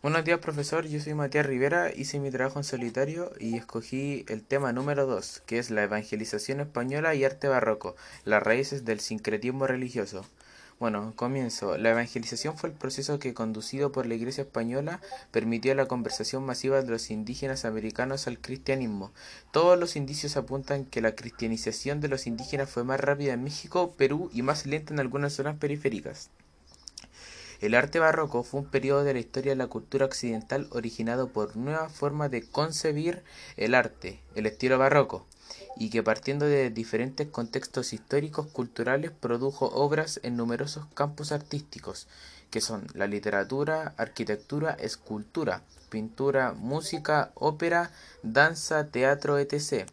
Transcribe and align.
Buenos 0.00 0.24
días, 0.24 0.38
profesor. 0.38 0.86
Yo 0.86 1.00
soy 1.00 1.14
Matías 1.14 1.44
Rivera. 1.44 1.90
Hice 1.92 2.20
mi 2.20 2.30
trabajo 2.30 2.60
en 2.60 2.64
solitario 2.64 3.32
y 3.40 3.56
escogí 3.56 4.24
el 4.28 4.44
tema 4.44 4.72
número 4.72 5.06
2, 5.06 5.42
que 5.44 5.58
es 5.58 5.70
la 5.72 5.82
evangelización 5.82 6.60
española 6.60 7.16
y 7.16 7.24
arte 7.24 7.48
barroco, 7.48 7.96
las 8.24 8.40
raíces 8.40 8.84
del 8.84 9.00
sincretismo 9.00 9.66
religioso. 9.66 10.24
Bueno, 10.78 11.14
comienzo. 11.16 11.76
La 11.78 11.90
evangelización 11.90 12.56
fue 12.56 12.68
el 12.68 12.76
proceso 12.76 13.18
que, 13.18 13.34
conducido 13.34 13.90
por 13.90 14.06
la 14.06 14.14
Iglesia 14.14 14.42
española, 14.42 15.00
permitió 15.32 15.74
la 15.74 15.88
conversación 15.88 16.46
masiva 16.46 16.80
de 16.80 16.90
los 16.90 17.10
indígenas 17.10 17.64
americanos 17.64 18.28
al 18.28 18.38
cristianismo. 18.38 19.10
Todos 19.50 19.76
los 19.76 19.96
indicios 19.96 20.36
apuntan 20.36 20.84
que 20.84 21.00
la 21.00 21.16
cristianización 21.16 22.00
de 22.00 22.06
los 22.06 22.28
indígenas 22.28 22.70
fue 22.70 22.84
más 22.84 23.00
rápida 23.00 23.32
en 23.32 23.42
México, 23.42 23.92
Perú 23.96 24.30
y 24.32 24.42
más 24.42 24.64
lenta 24.64 24.94
en 24.94 25.00
algunas 25.00 25.32
zonas 25.32 25.56
periféricas. 25.56 26.30
El 27.60 27.74
arte 27.74 27.98
barroco 27.98 28.44
fue 28.44 28.60
un 28.60 28.66
periodo 28.66 29.02
de 29.02 29.14
la 29.14 29.18
historia 29.18 29.50
de 29.50 29.56
la 29.56 29.66
cultura 29.66 30.06
occidental 30.06 30.68
originado 30.70 31.32
por 31.32 31.56
nuevas 31.56 31.92
formas 31.92 32.30
de 32.30 32.48
concebir 32.48 33.24
el 33.56 33.74
arte, 33.74 34.20
el 34.36 34.46
estilo 34.46 34.78
barroco, 34.78 35.26
y 35.76 35.90
que 35.90 36.04
partiendo 36.04 36.46
de 36.46 36.70
diferentes 36.70 37.26
contextos 37.26 37.92
históricos 37.92 38.46
culturales 38.46 39.10
produjo 39.10 39.66
obras 39.66 40.20
en 40.22 40.36
numerosos 40.36 40.86
campos 40.94 41.32
artísticos, 41.32 42.06
que 42.50 42.60
son 42.60 42.86
la 42.94 43.08
literatura, 43.08 43.92
arquitectura, 43.96 44.74
escultura, 44.74 45.62
pintura, 45.90 46.52
música, 46.52 47.32
ópera, 47.34 47.90
danza, 48.22 48.86
teatro, 48.86 49.36
etc. 49.36 49.88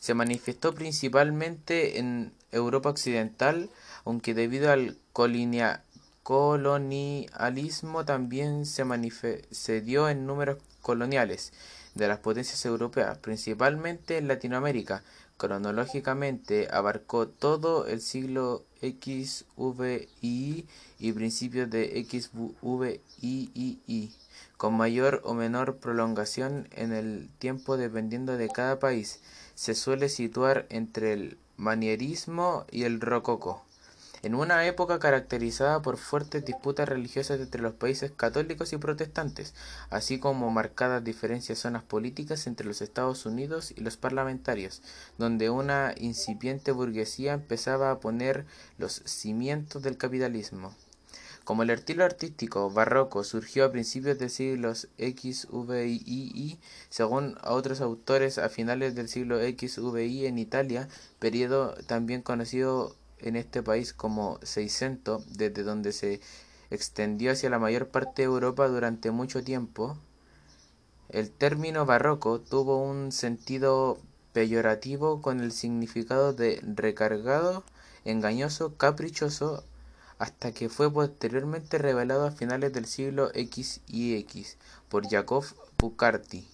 Se 0.00 0.12
manifestó 0.12 0.74
principalmente 0.74 1.98
en 1.98 2.34
Europa 2.52 2.90
occidental, 2.90 3.70
aunque 4.04 4.34
debido 4.34 4.70
al 4.70 4.98
colinia 5.14 5.82
colonialismo 6.26 8.04
también 8.04 8.66
se, 8.66 8.84
se 9.52 9.80
dio 9.80 10.08
en 10.08 10.26
números 10.26 10.58
coloniales 10.82 11.52
de 11.94 12.08
las 12.08 12.18
potencias 12.18 12.66
europeas, 12.66 13.16
principalmente 13.18 14.18
en 14.18 14.26
Latinoamérica. 14.26 15.04
Cronológicamente 15.36 16.66
abarcó 16.72 17.28
todo 17.28 17.86
el 17.86 18.00
siglo 18.00 18.64
XVI 18.80 20.08
y 20.20 21.12
principios 21.12 21.70
de 21.70 22.04
XVII, 22.10 24.12
con 24.56 24.74
mayor 24.74 25.20
o 25.22 25.32
menor 25.32 25.76
prolongación 25.76 26.68
en 26.72 26.92
el 26.92 27.28
tiempo 27.38 27.76
dependiendo 27.76 28.36
de 28.36 28.48
cada 28.48 28.80
país. 28.80 29.20
Se 29.54 29.76
suele 29.76 30.08
situar 30.08 30.66
entre 30.70 31.12
el 31.12 31.38
manierismo 31.56 32.66
y 32.72 32.82
el 32.82 33.00
rococó. 33.00 33.65
En 34.22 34.34
una 34.34 34.66
época 34.66 34.98
caracterizada 34.98 35.82
por 35.82 35.98
fuertes 35.98 36.44
disputas 36.44 36.88
religiosas 36.88 37.38
entre 37.40 37.60
los 37.60 37.74
países 37.74 38.10
católicos 38.10 38.72
y 38.72 38.78
protestantes, 38.78 39.54
así 39.90 40.18
como 40.18 40.50
marcadas 40.50 41.04
diferencias 41.04 41.58
zonas 41.58 41.82
políticas 41.82 42.46
entre 42.46 42.66
los 42.66 42.80
Estados 42.82 43.26
Unidos 43.26 43.72
y 43.76 43.80
los 43.80 43.96
parlamentarios, 43.96 44.82
donde 45.18 45.50
una 45.50 45.94
incipiente 45.98 46.72
burguesía 46.72 47.34
empezaba 47.34 47.90
a 47.90 48.00
poner 48.00 48.46
los 48.78 49.02
cimientos 49.04 49.82
del 49.82 49.98
capitalismo. 49.98 50.74
Como 51.46 51.62
el 51.62 51.70
estilo 51.70 52.04
artístico 52.04 52.70
barroco 52.70 53.22
surgió 53.22 53.64
a 53.64 53.70
principios 53.70 54.18
del 54.18 54.30
siglo 54.30 54.74
XVI, 54.74 56.58
según 56.88 57.38
otros 57.44 57.80
autores 57.80 58.38
a 58.38 58.48
finales 58.48 58.96
del 58.96 59.08
siglo 59.08 59.38
XVI 59.38 60.26
en 60.26 60.38
Italia, 60.38 60.88
periodo 61.20 61.74
también 61.86 62.22
conocido 62.22 62.96
en 63.20 63.36
este 63.36 63.62
país 63.62 63.92
como 63.92 64.38
Seicento, 64.42 65.22
desde 65.28 65.62
donde 65.62 65.92
se 65.92 66.20
extendió 66.70 67.32
hacia 67.32 67.50
la 67.50 67.58
mayor 67.58 67.88
parte 67.88 68.22
de 68.22 68.26
Europa 68.26 68.68
durante 68.68 69.10
mucho 69.10 69.42
tiempo, 69.42 69.96
el 71.08 71.30
término 71.30 71.86
barroco 71.86 72.40
tuvo 72.40 72.82
un 72.82 73.12
sentido 73.12 73.98
peyorativo 74.32 75.22
con 75.22 75.40
el 75.40 75.52
significado 75.52 76.32
de 76.32 76.60
recargado, 76.62 77.64
engañoso, 78.04 78.76
caprichoso, 78.76 79.64
hasta 80.18 80.52
que 80.52 80.68
fue 80.68 80.92
posteriormente 80.92 81.78
revelado 81.78 82.26
a 82.26 82.32
finales 82.32 82.72
del 82.72 82.86
siglo 82.86 83.30
X 83.34 83.80
y 83.86 84.16
X 84.16 84.58
por 84.88 85.08
Jacob 85.08 85.44
Pucarti. 85.76 86.48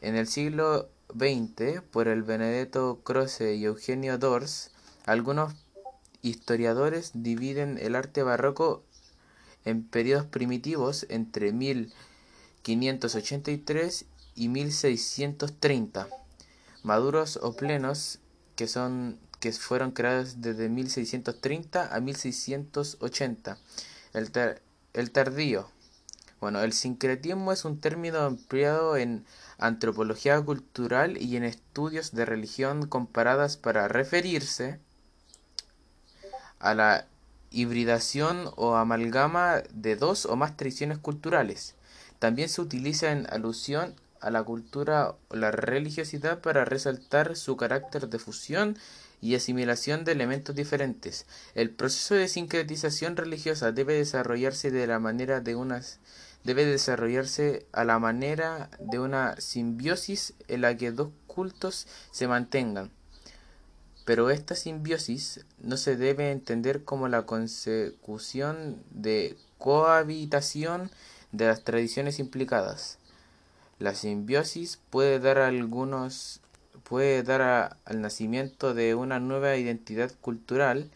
En 0.00 0.16
el 0.16 0.26
siglo 0.26 0.88
XX, 1.08 1.80
por 1.90 2.08
el 2.08 2.22
Benedetto 2.22 3.00
Croce 3.02 3.54
y 3.54 3.64
Eugenio 3.64 4.18
Dors, 4.18 4.70
algunos 5.06 5.54
historiadores 6.24 7.12
dividen 7.14 7.78
el 7.78 7.94
arte 7.94 8.22
barroco 8.22 8.82
en 9.64 9.84
periodos 9.84 10.26
primitivos 10.26 11.06
entre 11.10 11.52
1583 11.52 14.06
y 14.34 14.48
1630, 14.48 16.08
maduros 16.82 17.38
o 17.42 17.54
plenos 17.54 18.18
que 18.56 18.66
son 18.66 19.20
que 19.38 19.52
fueron 19.52 19.90
creados 19.90 20.40
desde 20.40 20.70
1630 20.70 21.94
a 21.94 22.00
1680. 22.00 23.58
El, 24.14 24.30
el 24.94 25.10
tardío. 25.10 25.68
Bueno, 26.40 26.62
el 26.62 26.72
sincretismo 26.72 27.52
es 27.52 27.66
un 27.66 27.78
término 27.78 28.26
empleado 28.26 28.96
en 28.96 29.26
antropología 29.58 30.40
cultural 30.40 31.20
y 31.20 31.36
en 31.36 31.44
estudios 31.44 32.12
de 32.12 32.24
religión 32.24 32.86
comparadas 32.86 33.58
para 33.58 33.86
referirse 33.86 34.80
a 36.64 36.74
la 36.74 37.06
hibridación 37.50 38.50
o 38.56 38.74
amalgama 38.74 39.62
de 39.70 39.96
dos 39.96 40.24
o 40.24 40.34
más 40.34 40.56
tradiciones 40.56 40.96
culturales. 40.96 41.74
También 42.18 42.48
se 42.48 42.62
utiliza 42.62 43.12
en 43.12 43.26
alusión 43.30 43.94
a 44.20 44.30
la 44.30 44.42
cultura 44.42 45.14
o 45.28 45.36
la 45.36 45.50
religiosidad 45.50 46.40
para 46.40 46.64
resaltar 46.64 47.36
su 47.36 47.58
carácter 47.58 48.08
de 48.08 48.18
fusión 48.18 48.78
y 49.20 49.34
asimilación 49.34 50.04
de 50.04 50.12
elementos 50.12 50.56
diferentes. 50.56 51.26
El 51.54 51.68
proceso 51.68 52.14
de 52.14 52.28
sincretización 52.28 53.16
religiosa 53.16 53.70
debe 53.70 53.92
desarrollarse 53.92 54.70
de 54.70 54.86
la 54.86 54.98
manera 54.98 55.40
de 55.40 55.54
unas 55.54 56.00
debe 56.44 56.64
desarrollarse 56.64 57.66
a 57.72 57.84
la 57.84 57.98
manera 57.98 58.70
de 58.78 58.98
una 58.98 59.40
simbiosis 59.40 60.34
en 60.48 60.60
la 60.60 60.76
que 60.76 60.92
dos 60.92 61.10
cultos 61.26 61.86
se 62.10 62.28
mantengan. 62.28 62.90
Pero 64.04 64.30
esta 64.30 64.54
simbiosis 64.54 65.44
no 65.58 65.76
se 65.76 65.96
debe 65.96 66.30
entender 66.30 66.84
como 66.84 67.08
la 67.08 67.22
consecución 67.22 68.82
de 68.90 69.36
cohabitación 69.58 70.90
de 71.32 71.46
las 71.46 71.64
tradiciones 71.64 72.18
implicadas. 72.18 72.98
La 73.78 73.94
simbiosis 73.94 74.78
puede 74.90 75.18
dar 75.18 75.38
algunos 75.38 76.40
puede 76.84 77.22
dar 77.22 77.78
al 77.84 78.00
nacimiento 78.02 78.74
de 78.74 78.94
una 78.94 79.18
nueva 79.18 79.56
identidad 79.56 80.12
cultural 80.20 80.90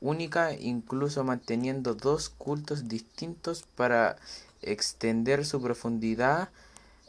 única 0.00 0.52
incluso 0.54 1.24
manteniendo 1.24 1.94
dos 1.94 2.28
cultos 2.28 2.88
distintos 2.88 3.64
para 3.74 4.16
extender 4.62 5.46
su 5.46 5.62
profundidad 5.62 6.50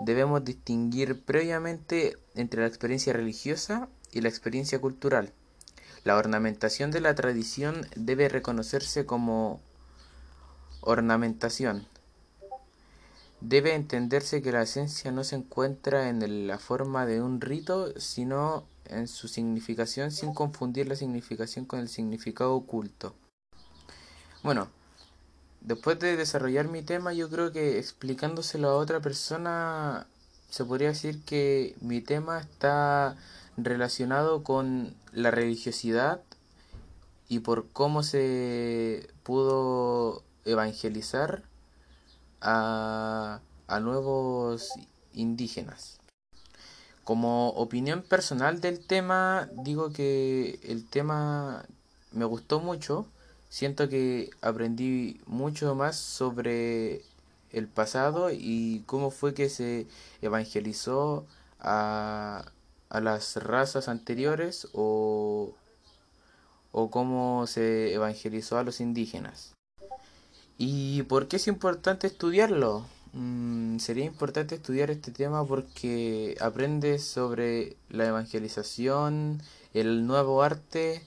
debemos 0.00 0.44
distinguir 0.44 1.20
previamente 1.20 2.16
entre 2.34 2.60
la 2.60 2.68
experiencia 2.68 3.12
religiosa 3.12 3.88
y 4.12 4.20
la 4.20 4.28
experiencia 4.28 4.80
cultural. 4.80 5.32
La 6.04 6.16
ornamentación 6.16 6.90
de 6.90 7.00
la 7.00 7.14
tradición 7.14 7.86
debe 7.96 8.28
reconocerse 8.28 9.06
como 9.06 9.60
ornamentación. 10.80 11.86
Debe 13.40 13.74
entenderse 13.74 14.42
que 14.42 14.52
la 14.52 14.62
esencia 14.62 15.10
no 15.10 15.24
se 15.24 15.36
encuentra 15.36 16.08
en 16.08 16.46
la 16.46 16.58
forma 16.58 17.06
de 17.06 17.20
un 17.20 17.40
rito, 17.40 17.98
sino 17.98 18.64
en 18.86 19.08
su 19.08 19.28
significación 19.28 20.10
sin 20.10 20.34
confundir 20.34 20.88
la 20.88 20.96
significación 20.96 21.64
con 21.64 21.80
el 21.80 21.88
significado 21.88 22.54
oculto. 22.54 23.14
Bueno, 24.42 24.68
después 25.60 25.98
de 25.98 26.16
desarrollar 26.16 26.68
mi 26.68 26.82
tema, 26.82 27.12
yo 27.12 27.28
creo 27.30 27.52
que 27.52 27.78
explicándoselo 27.78 28.68
a 28.68 28.76
otra 28.76 29.00
persona, 29.00 30.06
se 30.50 30.64
podría 30.64 30.88
decir 30.88 31.22
que 31.24 31.76
mi 31.80 32.00
tema 32.00 32.40
está 32.40 33.16
relacionado 33.56 34.42
con 34.42 34.94
la 35.12 35.30
religiosidad 35.30 36.22
y 37.28 37.40
por 37.40 37.68
cómo 37.70 38.02
se 38.02 39.08
pudo 39.22 40.22
evangelizar 40.44 41.42
a, 42.40 43.40
a 43.66 43.80
nuevos 43.80 44.70
indígenas. 45.14 45.98
Como 47.04 47.48
opinión 47.50 48.02
personal 48.02 48.60
del 48.60 48.84
tema, 48.84 49.48
digo 49.64 49.92
que 49.92 50.60
el 50.62 50.86
tema 50.86 51.64
me 52.12 52.24
gustó 52.24 52.60
mucho. 52.60 53.06
Siento 53.48 53.88
que 53.88 54.30
aprendí 54.40 55.20
mucho 55.26 55.74
más 55.74 55.96
sobre 55.96 57.02
el 57.50 57.68
pasado 57.68 58.30
y 58.30 58.82
cómo 58.86 59.10
fue 59.10 59.34
que 59.34 59.48
se 59.48 59.86
evangelizó 60.22 61.26
a, 61.60 62.44
a 62.92 63.00
las 63.00 63.36
razas 63.36 63.88
anteriores 63.88 64.68
o, 64.74 65.54
o 66.72 66.90
cómo 66.90 67.46
se 67.46 67.94
evangelizó 67.94 68.58
a 68.58 68.64
los 68.64 68.80
indígenas. 68.80 69.54
¿Y 70.58 71.02
por 71.04 71.26
qué 71.26 71.36
es 71.36 71.48
importante 71.48 72.06
estudiarlo? 72.06 72.84
Mm, 73.14 73.78
sería 73.78 74.04
importante 74.04 74.56
estudiar 74.56 74.90
este 74.90 75.10
tema 75.10 75.46
porque 75.46 76.36
aprendes 76.38 77.02
sobre 77.04 77.76
la 77.88 78.06
evangelización, 78.06 79.40
el 79.72 80.06
nuevo 80.06 80.42
arte 80.42 81.02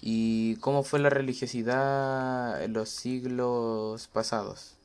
y 0.00 0.56
cómo 0.56 0.82
fue 0.82 1.00
la 1.00 1.10
religiosidad 1.10 2.62
en 2.64 2.72
los 2.72 2.88
siglos 2.88 4.08
pasados. 4.08 4.79